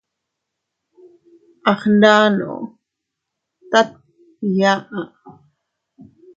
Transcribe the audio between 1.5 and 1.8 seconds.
A